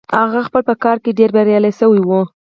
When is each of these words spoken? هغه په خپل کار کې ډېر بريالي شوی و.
هغه 0.19 0.39
په 0.43 0.45
خپل 0.47 0.73
کار 0.83 0.97
کې 1.03 1.17
ډېر 1.19 1.29
بريالي 1.35 1.71
شوی 1.79 2.01
و. 2.03 2.09